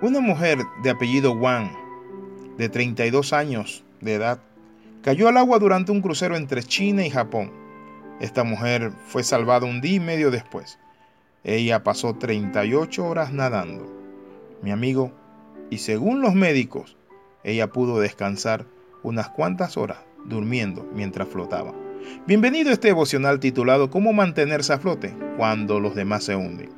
[0.00, 1.70] Una mujer de apellido Wang,
[2.56, 4.38] de 32 años de edad,
[5.02, 7.50] cayó al agua durante un crucero entre China y Japón.
[8.20, 10.78] Esta mujer fue salvada un día y medio después.
[11.42, 13.92] Ella pasó 38 horas nadando.
[14.62, 15.10] Mi amigo,
[15.68, 16.96] y según los médicos,
[17.42, 18.66] ella pudo descansar
[19.02, 21.74] unas cuantas horas durmiendo mientras flotaba.
[22.24, 26.77] Bienvenido a este devocional titulado ¿Cómo mantenerse a flote cuando los demás se hunden?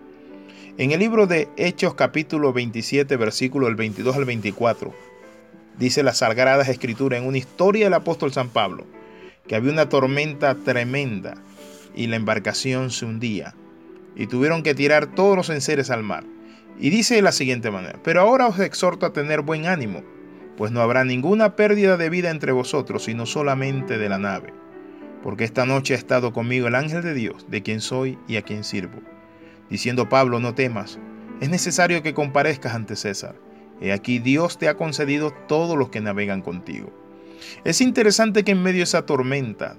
[0.78, 4.94] En el libro de Hechos capítulo 27 versículo del 22 al 24,
[5.78, 8.86] dice las Sagradas Escrituras en una historia del apóstol San Pablo,
[9.48, 11.34] que había una tormenta tremenda
[11.94, 13.54] y la embarcación se hundía
[14.14, 16.24] y tuvieron que tirar todos los enseres al mar.
[16.78, 20.02] Y dice de la siguiente manera, pero ahora os exhorto a tener buen ánimo,
[20.56, 24.54] pues no habrá ninguna pérdida de vida entre vosotros, sino solamente de la nave.
[25.22, 28.42] Porque esta noche ha estado conmigo el ángel de Dios, de quien soy y a
[28.42, 29.00] quien sirvo
[29.70, 30.98] diciendo Pablo, no temas,
[31.40, 33.36] es necesario que comparezcas ante César.
[33.80, 36.92] He aquí Dios te ha concedido todos los que navegan contigo.
[37.64, 39.76] Es interesante que en medio de esa tormenta,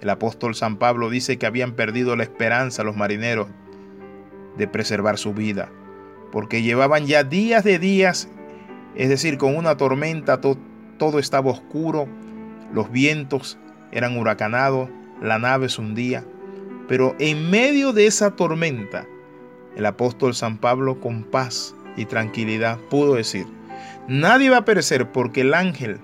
[0.00, 3.48] el apóstol San Pablo dice que habían perdido la esperanza los marineros
[4.56, 5.70] de preservar su vida,
[6.30, 8.28] porque llevaban ya días de días,
[8.94, 12.06] es decir, con una tormenta todo estaba oscuro,
[12.72, 13.58] los vientos
[13.90, 14.88] eran huracanados,
[15.20, 16.24] la nave se hundía,
[16.88, 19.06] pero en medio de esa tormenta,
[19.76, 23.46] el apóstol San Pablo con paz y tranquilidad pudo decir,
[24.08, 25.98] nadie va a perecer porque el ángel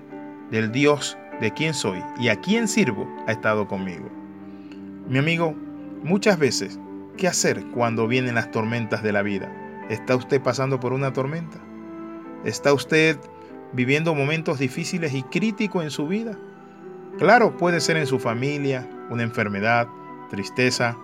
[0.51, 4.09] del Dios de quien soy y a quien sirvo ha estado conmigo.
[5.07, 5.55] Mi amigo,
[6.03, 6.79] muchas veces,
[7.17, 9.51] ¿qué hacer cuando vienen las tormentas de la vida?
[9.89, 11.57] ¿Está usted pasando por una tormenta?
[12.43, 13.17] ¿Está usted
[13.73, 16.37] viviendo momentos difíciles y críticos en su vida?
[17.17, 19.87] Claro, puede ser en su familia, una enfermedad,
[20.29, 20.97] tristeza,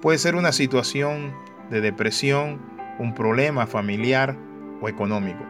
[0.00, 1.32] puede ser una situación
[1.70, 2.60] de depresión,
[2.98, 4.36] un problema familiar
[4.80, 5.44] o económico.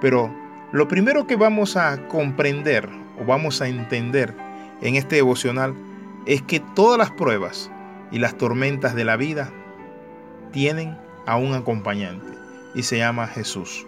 [0.00, 0.34] Pero
[0.72, 2.88] lo primero que vamos a comprender
[3.20, 4.34] o vamos a entender
[4.80, 5.74] en este devocional
[6.26, 7.70] es que todas las pruebas
[8.10, 9.50] y las tormentas de la vida
[10.52, 10.96] tienen
[11.26, 12.26] a un acompañante
[12.74, 13.86] y se llama Jesús.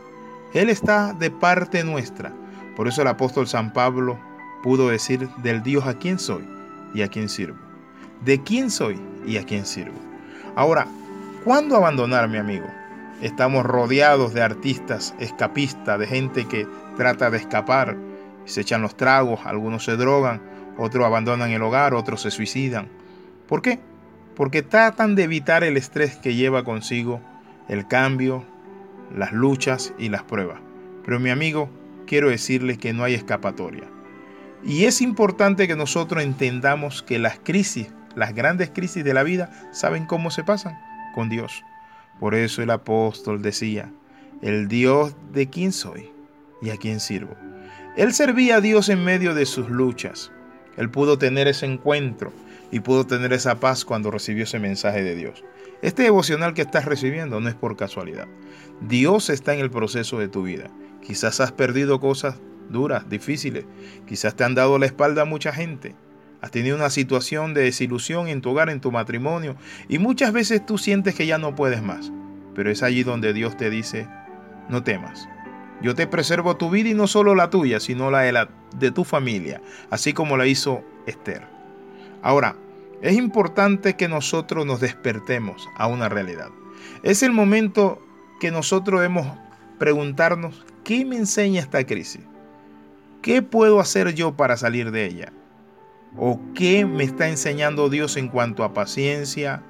[0.55, 2.33] Él está de parte nuestra.
[2.77, 4.19] Por eso el apóstol San Pablo
[4.63, 6.49] pudo decir del Dios a quien soy
[6.95, 7.59] y a quien sirvo.
[8.25, 9.99] De quién soy y a quién sirvo.
[10.55, 10.87] Ahora,
[11.47, 12.67] ¿Cuándo abandonar, mi amigo?
[13.23, 17.97] Estamos rodeados de artistas escapistas, de gente que trata de escapar,
[18.47, 20.43] se echan los tragos, algunos se drogan,
[20.77, 22.89] otros abandonan el hogar, otros se suicidan.
[23.47, 23.79] ¿Por qué?
[24.35, 27.21] Porque tratan de evitar el estrés que lleva consigo
[27.69, 28.45] el cambio,
[29.15, 30.59] las luchas y las pruebas.
[31.05, 31.71] Pero mi amigo,
[32.09, 33.85] quiero decirle que no hay escapatoria.
[34.65, 37.87] Y es importante que nosotros entendamos que las crisis,
[38.17, 40.86] las grandes crisis de la vida, ¿saben cómo se pasan?
[41.25, 41.65] Dios.
[42.21, 43.91] Por eso el apóstol decía,
[44.43, 46.11] el Dios de quién soy
[46.63, 47.35] y a quién sirvo.
[47.97, 50.31] Él servía a Dios en medio de sus luchas.
[50.77, 52.33] Él pudo tener ese encuentro
[52.71, 55.43] y pudo tener esa paz cuando recibió ese mensaje de Dios.
[55.83, 58.27] Este devocional que estás recibiendo no es por casualidad.
[58.83, 60.71] Dios está en el proceso de tu vida.
[61.03, 62.37] Quizás has perdido cosas
[62.71, 63.65] duras, difíciles.
[64.07, 65.95] Quizás te han dado la espalda a mucha gente.
[66.41, 69.57] Has tenido una situación de desilusión en tu hogar, en tu matrimonio,
[69.89, 72.13] y muchas veces tú sientes que ya no puedes más.
[72.55, 74.07] Pero es allí donde Dios te dice,
[74.69, 75.29] no temas.
[75.83, 78.49] Yo te preservo tu vida y no solo la tuya, sino la de, la,
[78.79, 79.61] de tu familia,
[79.91, 81.43] así como la hizo Esther.
[82.23, 82.57] Ahora,
[83.03, 86.49] es importante que nosotros nos despertemos a una realidad.
[87.03, 88.03] Es el momento
[88.41, 89.27] que nosotros debemos
[89.79, 92.23] preguntarnos, ¿qué me enseña esta crisis?
[93.23, 95.33] ¿Qué puedo hacer yo para salir de ella?
[96.19, 99.63] ¿O qué me está enseñando Dios en cuanto a paciencia,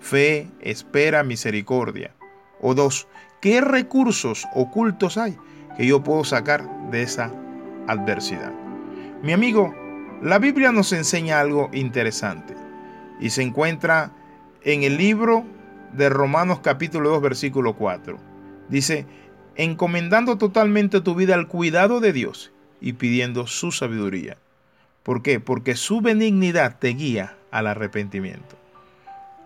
[0.00, 2.12] fe, espera, misericordia?
[2.60, 3.06] O dos,
[3.40, 5.36] ¿qué recursos ocultos hay
[5.76, 7.32] que yo puedo sacar de esa
[7.86, 8.52] adversidad?
[9.22, 9.74] Mi amigo,
[10.22, 12.54] la Biblia nos enseña algo interesante
[13.20, 14.12] y se encuentra
[14.64, 15.44] en el libro
[15.92, 18.18] de Romanos capítulo 2 versículo 4.
[18.68, 19.06] Dice,
[19.54, 24.36] encomendando totalmente tu vida al cuidado de Dios y pidiendo su sabiduría.
[25.02, 25.40] ¿Por qué?
[25.40, 28.56] Porque su benignidad te guía al arrepentimiento.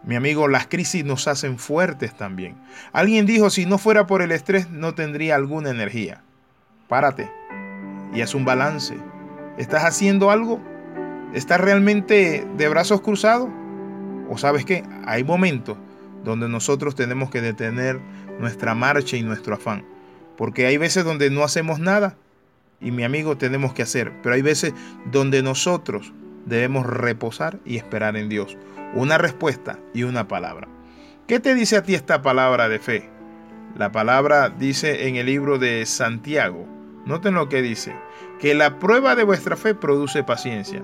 [0.05, 2.57] Mi amigo, las crisis nos hacen fuertes también.
[2.93, 6.23] Alguien dijo, si no fuera por el estrés, no tendría alguna energía.
[6.89, 7.29] Párate
[8.15, 8.97] y haz un balance.
[9.59, 10.61] ¿Estás haciendo algo?
[11.35, 13.49] ¿Estás realmente de brazos cruzados?
[14.29, 14.85] ¿O sabes qué?
[15.07, 15.77] Hay momentos
[16.23, 18.01] donde nosotros tenemos que detener
[18.39, 19.85] nuestra marcha y nuestro afán.
[20.37, 22.17] Porque hay veces donde no hacemos nada
[22.81, 24.75] y mi amigo tenemos que hacer, pero hay veces
[25.11, 26.13] donde nosotros
[26.45, 28.57] debemos reposar y esperar en Dios.
[28.95, 30.69] Una respuesta y una palabra.
[31.27, 33.11] ¿Qué te dice a ti esta palabra de fe?
[33.77, 36.67] La palabra dice en el libro de Santiago,
[37.05, 37.95] noten lo que dice,
[38.41, 40.83] que la prueba de vuestra fe produce paciencia,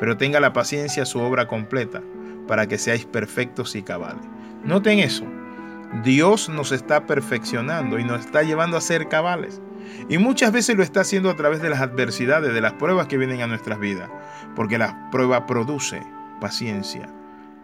[0.00, 2.02] pero tenga la paciencia su obra completa,
[2.48, 4.24] para que seáis perfectos y cabales.
[4.64, 5.24] Noten eso,
[6.02, 9.60] Dios nos está perfeccionando y nos está llevando a ser cabales.
[10.08, 13.18] Y muchas veces lo está haciendo a través de las adversidades, de las pruebas que
[13.18, 14.10] vienen a nuestras vidas,
[14.54, 16.02] porque la prueba produce
[16.40, 17.08] paciencia.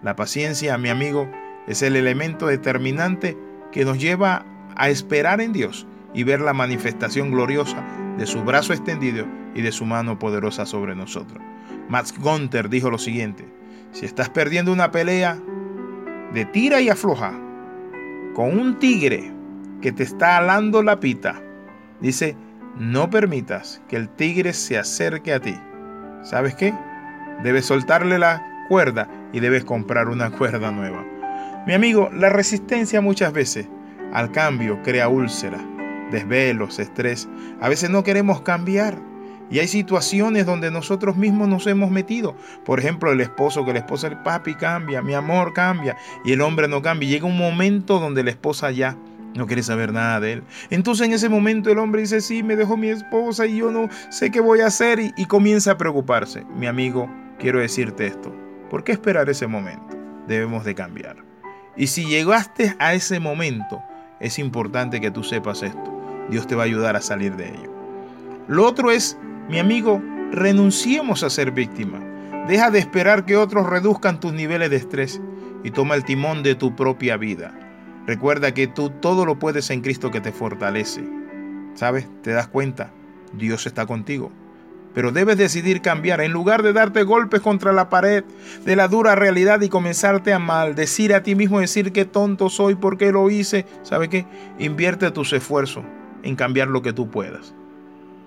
[0.02, 1.30] La paciencia, mi amigo,
[1.66, 3.36] es el elemento determinante
[3.72, 4.44] que nos lleva
[4.76, 7.84] a esperar en Dios y ver la manifestación gloriosa
[8.16, 11.42] de su brazo extendido y de su mano poderosa sobre nosotros.
[11.88, 13.44] Max Gunther dijo lo siguiente,
[13.92, 15.38] si estás perdiendo una pelea
[16.32, 17.32] de tira y afloja
[18.34, 19.32] con un tigre
[19.80, 21.42] que te está alando la pita,
[22.00, 22.36] dice,
[22.78, 25.54] no permitas que el tigre se acerque a ti.
[26.22, 26.74] ¿Sabes qué?
[27.42, 31.04] Debes soltarle la cuerda y debes comprar una cuerda nueva.
[31.66, 33.68] Mi amigo, la resistencia muchas veces
[34.12, 35.60] al cambio crea úlceras,
[36.10, 37.28] desvelos, estrés.
[37.60, 38.98] A veces no queremos cambiar.
[39.50, 42.36] Y hay situaciones donde nosotros mismos nos hemos metido.
[42.66, 46.42] Por ejemplo, el esposo, que la esposa, el papi cambia, mi amor cambia y el
[46.42, 47.08] hombre no cambia.
[47.08, 48.96] llega un momento donde la esposa ya
[49.34, 50.42] no quiere saber nada de él.
[50.70, 53.88] Entonces en ese momento el hombre dice, sí, me dejó mi esposa y yo no
[54.10, 56.44] sé qué voy a hacer y, comienza a preocuparse.
[56.56, 58.34] Mi amigo, quiero decirte esto.
[58.70, 59.96] ¿Por qué esperar ese momento?
[60.26, 61.16] Debemos de cambiar.
[61.76, 63.82] Y si llegaste a ese momento,
[64.20, 66.26] es importante que tú sepas esto.
[66.28, 67.72] Dios te va a ayudar a salir de ello.
[68.48, 69.16] Lo otro es,
[69.48, 70.02] mi amigo,
[70.32, 72.00] renunciemos a ser víctima.
[72.48, 75.20] Deja de esperar que otros reduzcan tus niveles de estrés
[75.62, 77.67] y toma el timón de tu propia vida.
[78.08, 81.04] Recuerda que tú todo lo puedes en Cristo que te fortalece.
[81.74, 82.08] ¿Sabes?
[82.22, 82.90] ¿Te das cuenta?
[83.34, 84.32] Dios está contigo.
[84.94, 86.22] Pero debes decidir cambiar.
[86.22, 88.24] En lugar de darte golpes contra la pared
[88.64, 92.76] de la dura realidad y comenzarte a maldecir a ti mismo, decir que tonto soy,
[92.76, 93.66] porque lo hice.
[93.82, 94.24] ¿Sabe qué?
[94.58, 95.84] Invierte tus esfuerzos
[96.22, 97.52] en cambiar lo que tú puedas.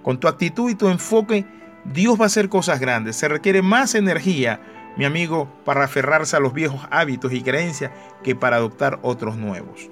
[0.03, 1.47] Con tu actitud y tu enfoque,
[1.85, 3.15] Dios va a hacer cosas grandes.
[3.15, 4.61] Se requiere más energía,
[4.97, 7.91] mi amigo, para aferrarse a los viejos hábitos y creencias
[8.23, 9.89] que para adoptar otros nuevos.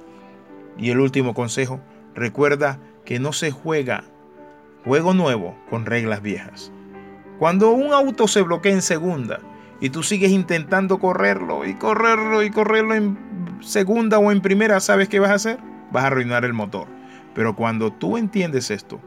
[0.78, 1.80] Y el último consejo,
[2.16, 4.04] recuerda que no se juega
[4.84, 6.72] juego nuevo con reglas viejas.
[7.38, 9.40] Cuando un auto se bloquea en segunda
[9.80, 13.18] y tú sigues intentando correrlo y correrlo y correrlo en
[13.62, 15.60] segunda o en primera, ¿sabes qué vas a hacer?
[15.92, 16.88] Vas a arruinar el motor.
[17.34, 19.00] Pero cuando tú entiendes esto,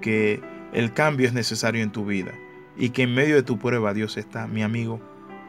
[0.00, 0.40] que
[0.72, 2.32] el cambio es necesario en tu vida
[2.76, 5.00] y que en medio de tu prueba Dios está, mi amigo,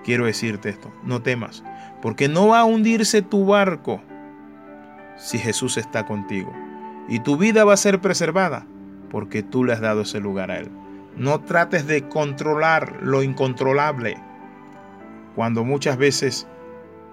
[0.04, 1.64] quiero decirte esto, no temas,
[2.02, 4.02] porque no va a hundirse tu barco
[5.18, 6.52] si Jesús está contigo.
[7.08, 8.66] Y tu vida va a ser preservada
[9.10, 10.72] porque tú le has dado ese lugar a Él.
[11.18, 14.18] No trates de controlar lo incontrolable.
[15.36, 16.48] Cuando muchas veces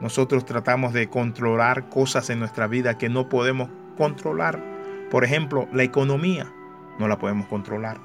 [0.01, 4.63] nosotros tratamos de controlar cosas en nuestra vida que no podemos controlar.
[5.11, 6.53] Por ejemplo, la economía
[6.99, 7.99] no la podemos controlar.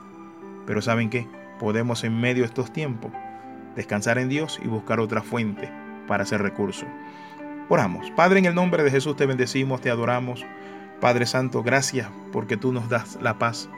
[0.65, 1.27] Pero ¿saben qué?
[1.59, 3.12] Podemos en medio de estos tiempos
[3.75, 5.70] descansar en Dios y buscar otra fuente
[6.08, 6.86] para ese recurso.
[7.70, 8.12] Oramos.
[8.12, 10.46] Padre, en el nombre de Jesús te bendecimos, te adoramos.
[11.00, 13.70] Padre Santo, gracias porque tú nos das la paz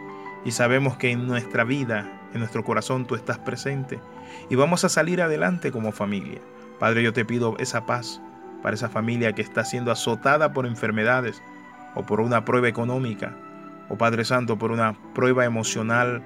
[0.43, 3.99] y sabemos que en nuestra vida, en nuestro corazón tú estás presente
[4.49, 6.39] y vamos a salir adelante como familia.
[6.79, 8.21] Padre, yo te pido esa paz
[8.61, 11.41] para esa familia que está siendo azotada por enfermedades
[11.95, 13.35] o por una prueba económica
[13.89, 16.21] o Padre Santo por una prueba emocional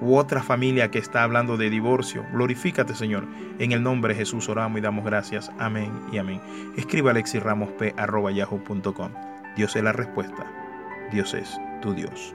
[0.00, 2.24] u otra familia que está hablando de divorcio.
[2.32, 3.26] Glorifícate, Señor.
[3.58, 5.50] En el nombre de Jesús oramos y damos gracias.
[5.58, 6.40] Amén y amén.
[6.76, 9.12] Escriba alexirramosp.yahoo.com.
[9.56, 10.46] Dios es la respuesta.
[11.10, 12.34] Dios es tu Dios.